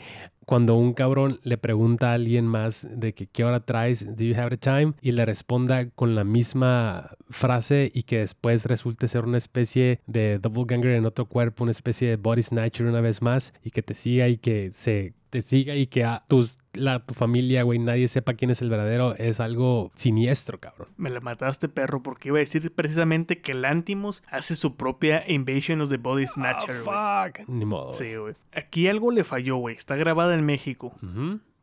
[0.51, 4.35] cuando un cabrón le pregunta a alguien más de que qué hora traes, do you
[4.35, 9.23] have the time, y le responda con la misma frase y que después resulte ser
[9.23, 13.21] una especie de double ganger en otro cuerpo, una especie de body snatcher una vez
[13.21, 16.99] más y que te siga y que se te siga y que a tus, la,
[16.99, 20.89] tu familia, güey, nadie sepa quién es el verdadero, es algo siniestro, cabrón.
[20.97, 25.81] Me la mataste, perro, porque iba a decir precisamente que Lantimos hace su propia Invasion
[25.81, 27.47] of the Body Snatcher, oh, fuck.
[27.47, 27.93] Ni modo.
[27.93, 28.35] Sí, güey.
[28.53, 29.75] Aquí algo le falló, güey.
[29.75, 30.93] Está grabada en México.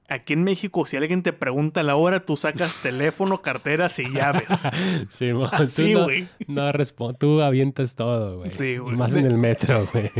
[0.08, 4.48] Aquí en México, si alguien te pregunta la hora, tú sacas teléfono, carteras y llaves.
[5.10, 5.32] Sí,
[5.94, 6.28] güey.
[6.46, 8.50] No, no tú avientas todo, güey.
[8.50, 8.96] Sí, güey.
[8.96, 10.10] Más en el metro, güey.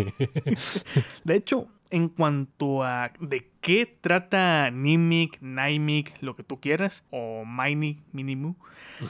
[1.24, 7.44] De hecho, en cuanto a de qué trata Nimic, Naimic, lo que tú quieras, o
[7.44, 8.55] Mini, Minimu,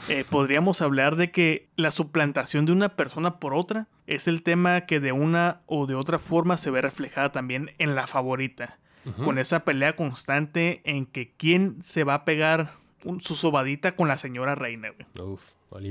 [0.07, 4.81] eh, podríamos hablar de que la suplantación de una persona por otra es el tema
[4.81, 8.79] que de una o de otra forma se ve reflejada también en la favorita.
[9.23, 12.73] Con esa pelea constante en que quién se va a pegar
[13.19, 14.89] su sobadita con la señora reina.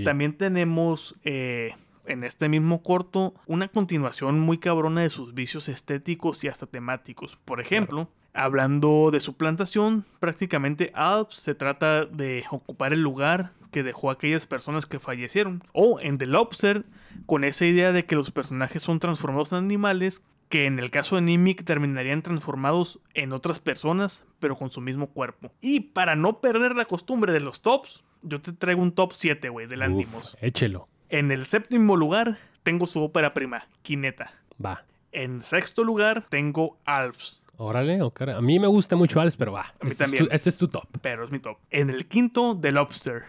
[0.05, 1.73] También tenemos eh,
[2.09, 7.37] en este mismo corto una continuación muy cabrona de sus vicios estéticos y hasta temáticos.
[7.45, 13.83] Por ejemplo, hablando de su plantación, prácticamente Alps se trata de ocupar el lugar que
[13.83, 15.63] dejó aquellas personas que fallecieron.
[15.73, 16.85] O en The Lobster,
[17.27, 21.17] con esa idea de que los personajes son transformados en animales, que en el caso
[21.17, 25.53] de Nimic terminarían transformados en otras personas, pero con su mismo cuerpo.
[25.61, 29.49] Y para no perder la costumbre de los tops, yo te traigo un top 7,
[29.51, 30.89] güey, del Uf, Échelo.
[31.09, 34.33] En el séptimo lugar tengo su ópera prima, Quineta.
[34.65, 34.85] Va.
[35.13, 37.41] En sexto lugar tengo Alps.
[37.57, 38.31] Órale, okay.
[38.31, 39.63] a mí me gusta mucho Alps, pero va.
[39.63, 40.25] A mí este también.
[40.25, 40.87] Es tu, este es tu top.
[41.01, 41.59] Pero es mi top.
[41.71, 43.25] En el quinto, The Lobster.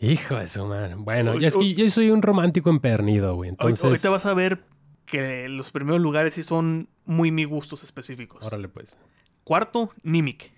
[0.00, 1.04] Hijo de su man.
[1.04, 3.50] Bueno, es que yo soy un romántico empernido, güey.
[3.50, 3.84] Entonces...
[3.84, 4.64] Ahorita vas a ver
[5.06, 8.44] que los primeros lugares sí son muy mi gustos específicos.
[8.44, 8.98] Órale, pues.
[9.44, 10.52] Cuarto, Nimic.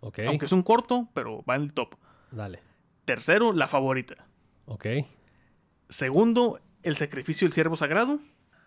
[0.00, 0.20] Ok.
[0.26, 1.94] Aunque es un corto, pero va en el top.
[2.30, 2.60] Dale.
[3.04, 4.26] Tercero, La Favorita.
[4.66, 4.86] Ok.
[5.90, 8.20] Segundo, El sacrificio del siervo sagrado.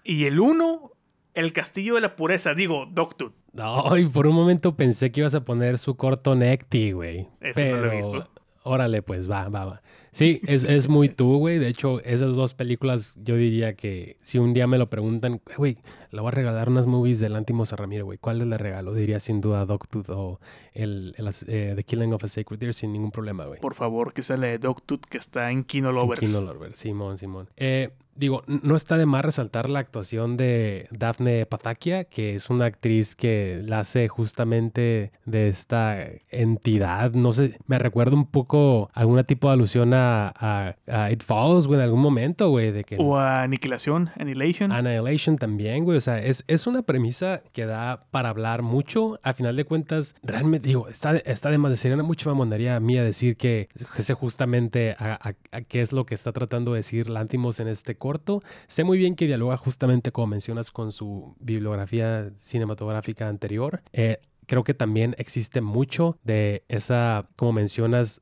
[0.03, 0.91] Y el uno,
[1.33, 3.33] El castillo de la pureza, digo, Doctor.
[3.57, 7.27] Ay, por un momento pensé que ibas a poner su corto Necti, güey.
[7.41, 8.29] Eso no lo he visto.
[8.63, 9.81] Órale, pues va, va, va.
[10.13, 11.57] Sí, es, es muy tú, güey.
[11.57, 15.77] De hecho, esas dos películas, yo diría que si un día me lo preguntan, güey,
[16.11, 18.19] le voy a regalar unas movies del Antimos a Ramiro, güey.
[18.19, 18.93] ¿Cuál le regalo?
[18.93, 20.39] Diría sin duda Dogtooth o
[20.73, 21.15] el,
[21.47, 23.59] eh, The Killing of a Sacred Deer sin ningún problema, güey.
[23.59, 26.19] Por favor, que sale de Dogtooth que está en Kino Lover.
[26.19, 27.49] Kino Lover, Simón, Simón.
[27.57, 32.65] Eh, digo, no está de más resaltar la actuación de Daphne Patakia, que es una
[32.65, 35.97] actriz que la hace justamente de esta
[36.29, 37.13] entidad.
[37.13, 41.23] No sé, me recuerda un poco a algún tipo de alusión a a, a, It
[41.23, 42.71] Follows, güey, en algún momento, güey.
[42.71, 44.71] De que, o a Aniquilación, Annihilation.
[44.71, 45.97] Annihilation también, güey.
[45.97, 49.19] O sea, es, es una premisa que da para hablar mucho.
[49.23, 52.79] A final de cuentas, realmente, digo, está, está de más de ser una mucha mamonería
[52.79, 55.33] mía decir que sé justamente a,
[55.67, 58.41] qué es lo que está tratando de decir Lantimos en este corto.
[58.67, 63.81] Sé muy bien que dialoga justamente, como mencionas, con su bibliografía cinematográfica anterior.
[63.93, 68.21] Eh, creo que también existe mucho de esa, como mencionas,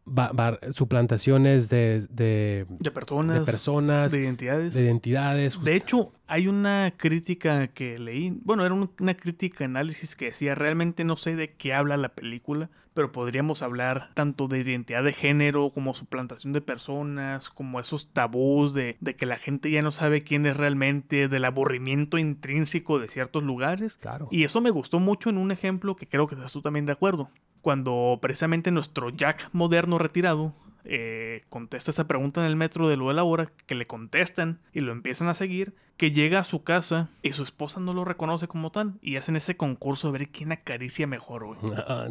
[0.72, 4.74] suplantaciones de, de, personas, de personas, de identidades.
[4.74, 5.62] De identidades.
[5.64, 11.04] De hecho, hay una crítica que leí, bueno, era una crítica análisis que decía, realmente
[11.04, 15.69] no sé de qué habla la película, pero podríamos hablar tanto de identidad de género
[15.69, 20.23] como suplantación de personas, como esos tabús de, de que la gente ya no sabe
[20.23, 23.97] quién es realmente, del aburrimiento intrínseco de ciertos lugares.
[23.97, 24.27] Claro.
[24.32, 26.93] Y eso me gustó mucho en un ejemplo que creo que estás tú también de
[26.93, 27.30] acuerdo.
[27.62, 33.08] Cuando precisamente nuestro Jack moderno retirado eh, contesta esa pregunta en el metro de lo
[33.10, 36.63] de la hora, que le contestan y lo empiezan a seguir, que llega a su
[36.63, 40.30] casa y su esposa no lo reconoce como tal y hacen ese concurso de ver
[40.30, 41.60] quién acaricia mejor, güey.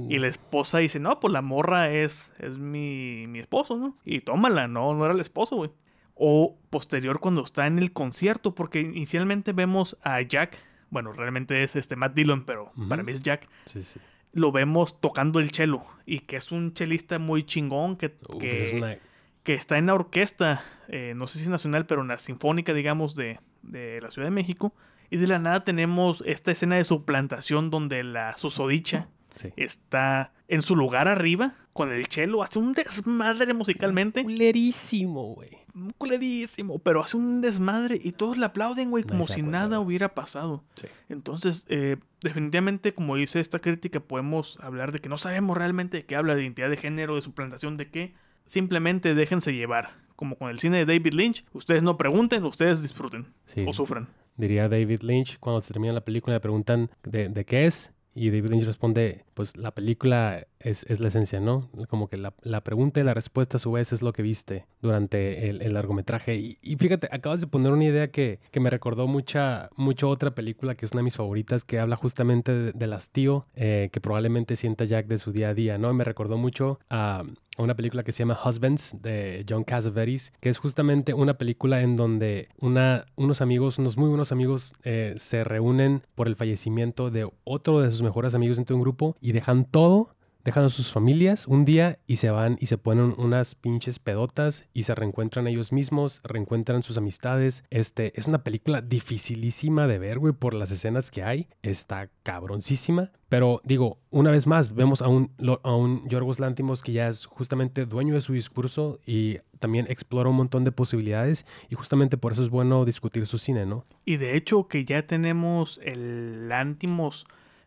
[0.09, 3.97] Y la esposa dice, no, pues la morra es, es mi, mi esposo, ¿no?
[4.05, 5.71] Y tómala, no, no era el esposo, güey.
[6.15, 10.59] O posterior cuando está en el concierto, porque inicialmente vemos a Jack,
[10.91, 13.49] bueno, realmente es este Matt Dillon, pero para mí es Jack.
[13.65, 14.01] Sí, sí
[14.33, 19.79] lo vemos tocando el cello y que es un chelista muy chingón que, que, está
[19.79, 24.01] en la orquesta, eh, no sé si nacional, pero en la sinfónica, digamos, de, de,
[24.01, 24.75] la Ciudad de México.
[25.11, 29.09] Y de la nada tenemos esta escena de suplantación donde la susodicha
[29.57, 34.23] está en su lugar arriba con el cello, hace un desmadre musicalmente.
[34.23, 35.60] Culerísimo, güey.
[35.99, 40.65] Culerísimo, pero hace un desmadre y todos le aplauden, güey, como si nada hubiera pasado.
[41.09, 46.05] Entonces, eh, definitivamente, como dice esta crítica, podemos hablar de que no sabemos realmente de
[46.05, 48.15] qué habla, de identidad de género, de suplantación, de qué.
[48.47, 49.91] Simplemente déjense llevar.
[50.17, 53.33] Como con el cine de David Lynch, ustedes no pregunten, ustedes disfruten
[53.67, 54.09] o sufran.
[54.37, 58.31] Diría David Lynch, cuando se termina la película, le preguntan de, de qué es y
[58.31, 61.71] David Lynch responde, pues la película es, es la esencia, ¿no?
[61.89, 64.67] Como que la, la, pregunta y la respuesta a su vez es lo que viste
[64.83, 66.37] durante el, el largometraje.
[66.37, 70.75] Y, fíjate, acabas de poner una idea que, que, me recordó mucha, mucho otra película
[70.75, 74.57] que es una de mis favoritas, que habla justamente de, del hastío eh, que probablemente
[74.57, 75.93] sienta Jack de su día a día, ¿no?
[75.95, 77.23] me recordó mucho a
[77.63, 81.97] una película que se llama Husbands de John Cassavetes, que es justamente una película en
[81.97, 87.31] donde una, unos amigos, unos muy buenos amigos, eh, se reúnen por el fallecimiento de
[87.45, 90.93] otro de sus mejores amigos dentro de un grupo y dejan todo dejan a sus
[90.93, 95.47] familias un día y se van y se ponen unas pinches pedotas y se reencuentran
[95.47, 97.65] ellos mismos, reencuentran sus amistades.
[97.71, 101.49] Este es una película dificilísima de ver, güey, por las escenas que hay.
[101.63, 103.11] Está cabroncísima.
[103.29, 105.31] Pero digo, una vez más, vemos a un,
[105.63, 110.31] a un Yorgos Lántimos que ya es justamente dueño de su discurso y también explora
[110.31, 113.85] un montón de posibilidades y justamente por eso es bueno discutir su cine, ¿no?
[114.05, 117.27] Y de hecho que ya tenemos el Lántimos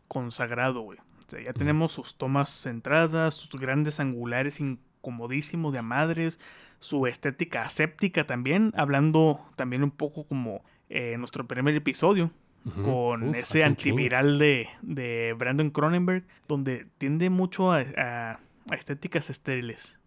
[0.09, 0.99] consagrado, güey.
[1.31, 6.39] Ya tenemos sus tomas centradas, sus grandes angulares incomodísimos de amadres,
[6.79, 12.31] su estética aséptica también, hablando también un poco como en nuestro primer episodio,
[12.85, 18.39] con ese antiviral de, de, Brandon Cronenberg, donde tiende mucho a,
[18.71, 19.99] estéticas estériles,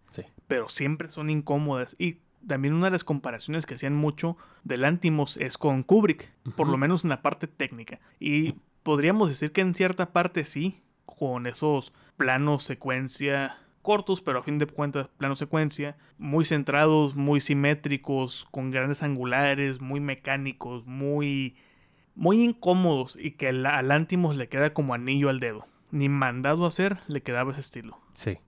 [0.47, 1.95] pero siempre son incómodas.
[1.99, 6.67] Y también una de las comparaciones que hacían mucho del Antimos es con Kubrick, por
[6.67, 7.99] lo menos en la parte técnica.
[8.19, 14.43] Y podríamos decir que en cierta parte sí, con esos planos secuencia cortos, pero a
[14.43, 21.55] fin de cuentas plano secuencia, muy centrados, muy simétricos, con grandes angulares, muy mecánicos, muy
[22.13, 25.65] muy incómodos y que al Antimos le queda como anillo al dedo.
[25.91, 27.99] Ni mandado a hacer le quedaba ese estilo.
[28.13, 28.39] Sí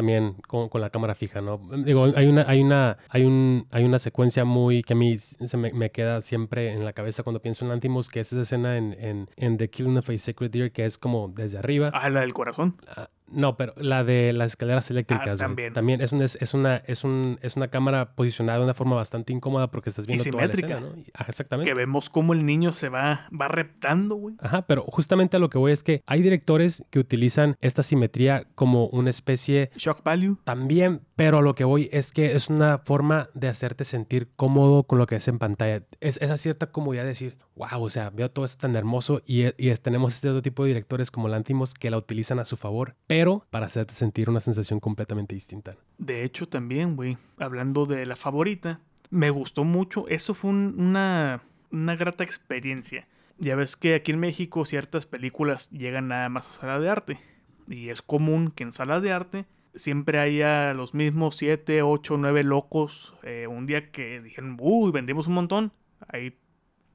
[0.00, 1.60] también con, con, la cámara fija, ¿no?
[1.84, 5.58] Digo, hay una, hay una, hay un, hay una secuencia muy que a mí se
[5.58, 8.78] me, me queda siempre en la cabeza cuando pienso en Antimos, que es esa escena
[8.78, 11.90] en, en, en The Killing of a Sacred Deer, que es como desde arriba.
[11.92, 12.76] Ah, la del corazón.
[12.88, 15.40] Ah, no, pero la de las escaleras eléctricas.
[15.40, 15.72] Ah, también.
[15.72, 19.32] También es, un, es, una, es, un, es una cámara posicionada de una forma bastante
[19.32, 20.94] incómoda porque estás viendo toda la escena, ¿no?
[21.28, 21.70] exactamente.
[21.70, 24.36] Que vemos cómo el niño se va, va reptando, güey.
[24.40, 28.46] Ajá, pero justamente a lo que voy es que hay directores que utilizan esta simetría
[28.54, 29.70] como una especie...
[29.76, 30.38] Shock value.
[30.44, 34.84] También, pero a lo que voy es que es una forma de hacerte sentir cómodo
[34.84, 35.82] con lo que es en pantalla.
[36.00, 39.46] Es esa cierta comodidad de decir, wow, o sea, veo todo esto tan hermoso y,
[39.56, 42.96] y tenemos este otro tipo de directores como Lantimos que la utilizan a su favor,
[43.06, 43.19] pero
[43.50, 45.76] para hacerte sentir una sensación completamente distinta.
[45.98, 48.80] De hecho, también, güey, hablando de la favorita,
[49.10, 50.08] me gustó mucho.
[50.08, 53.06] Eso fue una, una grata experiencia.
[53.38, 57.20] Ya ves que aquí en México ciertas películas llegan nada más a sala de arte.
[57.68, 62.16] Y es común que en sala de arte siempre hay a los mismos 7, 8,
[62.18, 63.14] 9 locos.
[63.22, 65.72] Eh, un día que dijeron, uy, vendimos un montón.
[66.08, 66.38] Ahí,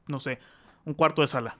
[0.08, 0.40] no sé,
[0.86, 1.58] un cuarto de sala.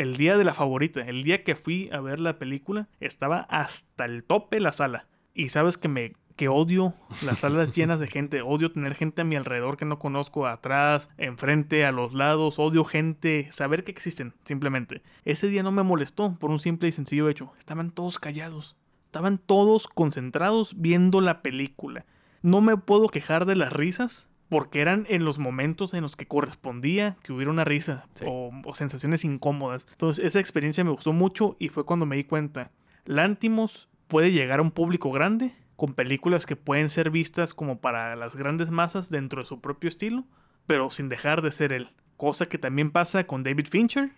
[0.00, 4.06] El día de la favorita, el día que fui a ver la película, estaba hasta
[4.06, 5.08] el tope la sala.
[5.34, 9.24] Y sabes que me que odio las salas llenas de gente, odio tener gente a
[9.24, 14.32] mi alrededor que no conozco, atrás, enfrente, a los lados, odio gente, saber que existen,
[14.42, 15.02] simplemente.
[15.26, 19.36] Ese día no me molestó por un simple y sencillo hecho, estaban todos callados, estaban
[19.36, 22.06] todos concentrados viendo la película.
[22.40, 26.26] No me puedo quejar de las risas, porque eran en los momentos en los que
[26.26, 29.86] correspondía que hubiera una risa o, o, sensaciones incómodas.
[29.92, 32.72] Entonces esa experiencia me gustó mucho y fue cuando me di cuenta.
[33.06, 38.14] Lántimos puede llegar a un público grande con películas que pueden ser vistas como para
[38.16, 40.26] las grandes masas dentro de su propio estilo,
[40.66, 41.88] pero sin dejar de ser él.
[42.18, 44.10] Cosa que también pasa con David Fincher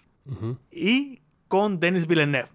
[0.73, 2.49] y con Denis Villeneuve.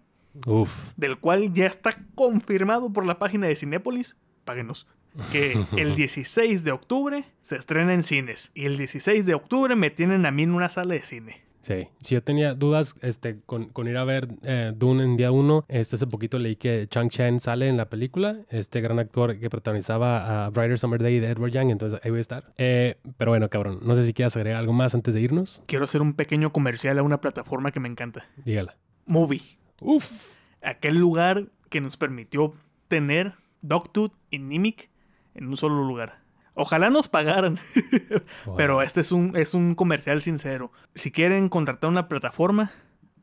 [0.97, 4.17] Del cual ya está confirmado por la página de Cinépolis.
[4.43, 4.87] Páguenos.
[5.31, 8.51] Que el 16 de octubre se estrena en cines.
[8.53, 11.47] Y el 16 de octubre me tienen a mí en una sala de cine.
[11.67, 15.65] Sí, si yo tenía dudas este, con, ir a ver eh, Dune en día uno,
[15.67, 19.49] este, hace poquito leí que Chang Chen sale en la película, este gran actor que
[19.49, 22.53] protagonizaba a Brighter Summer Day de Edward Young, entonces ahí voy a estar.
[22.57, 25.61] Eh, pero bueno, cabrón, no sé si quieras agregar algo más antes de irnos.
[25.65, 28.25] Quiero hacer un pequeño comercial a una plataforma que me encanta.
[28.45, 28.77] Dígala.
[29.05, 29.43] Movie.
[29.81, 30.39] Uf.
[30.61, 32.53] Aquel lugar que nos permitió
[32.87, 34.89] tener Dogtooth y Nimic
[35.37, 36.19] en un solo lugar.
[36.53, 37.59] Ojalá nos pagaran.
[38.57, 40.71] Pero este es un, es un comercial sincero.
[40.95, 42.71] Si quieren contratar una plataforma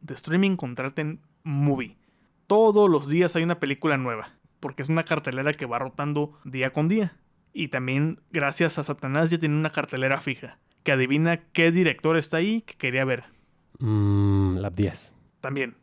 [0.01, 1.97] de streaming, contraten Movie.
[2.47, 4.31] Todos los días hay una película nueva.
[4.61, 7.17] Porque es una cartelera que va rotando día con día.
[7.53, 10.59] Y también, gracias a Satanás, ya tiene una cartelera fija.
[10.85, 13.25] Que adivina qué director está ahí que quería ver.
[13.81, 15.15] Mm, la 10.
[15.41, 15.77] También.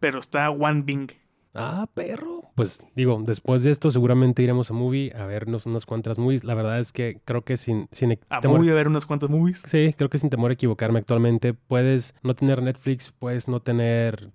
[0.00, 1.10] Pero está One Bing.
[1.54, 2.35] Ah, perro.
[2.56, 6.42] Pues digo, después de esto seguramente iremos a movie a vernos unas cuantas movies.
[6.42, 9.62] La verdad es que creo que sin, sin a movie a ver unas cuantas movies.
[9.66, 14.30] Sí, creo que sin temor a equivocarme actualmente puedes no tener Netflix, puedes no tener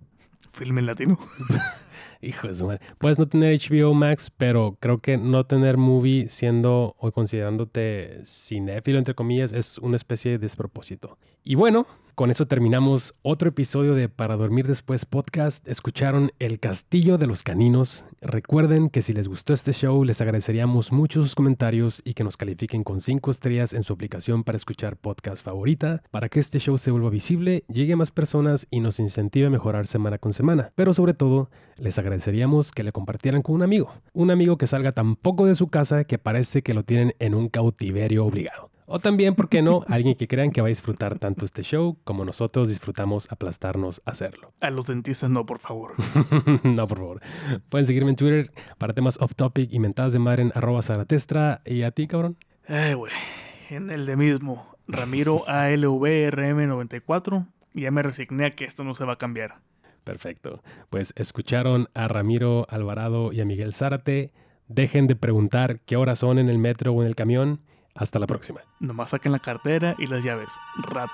[0.52, 1.18] film en latino.
[2.20, 2.80] Hijo de su madre.
[2.98, 8.98] Puedes no tener HBO Max, pero creo que no tener movie siendo o considerándote cinéfilo,
[8.98, 11.18] entre comillas, es una especie de despropósito.
[11.42, 15.66] Y bueno, con eso terminamos otro episodio de Para Dormir Después podcast.
[15.66, 18.04] Escucharon El Castillo de los Caninos.
[18.20, 22.36] Recuerden que si les gustó este show, les agradeceríamos mucho sus comentarios y que nos
[22.36, 26.76] califiquen con 5 estrellas en su aplicación para escuchar podcast favorita, para que este show
[26.78, 30.72] se vuelva visible, llegue a más personas y nos incentive a mejorar semana con semana.
[30.74, 33.92] Pero sobre todo, les agradeceríamos que le compartieran con un amigo.
[34.12, 37.34] Un amigo que salga tan poco de su casa que parece que lo tienen en
[37.34, 38.71] un cautiverio obligado.
[38.86, 39.82] O también, ¿por qué no?
[39.88, 44.10] Alguien que crean que va a disfrutar tanto este show como nosotros disfrutamos aplastarnos a
[44.10, 44.52] hacerlo.
[44.60, 45.94] A los dentistas no, por favor.
[46.64, 47.20] no, por favor.
[47.68, 51.62] Pueden seguirme en Twitter para temas off topic y mentadas de madre en arroba zaratestra.
[51.64, 52.36] ¿Y a ti, cabrón?
[52.68, 53.12] Eh, güey.
[53.70, 54.66] En el de mismo.
[54.86, 57.46] Ramiro ALVRM94.
[57.74, 59.60] Ya me resigné a que esto no se va a cambiar.
[60.04, 60.62] Perfecto.
[60.90, 64.32] Pues escucharon a Ramiro Alvarado y a Miguel Zárate.
[64.68, 67.60] Dejen de preguntar qué horas son en el metro o en el camión
[67.94, 68.60] hasta la próxima.
[68.80, 70.50] Nomás saquen la cartera y las llaves.
[70.76, 71.12] Rato.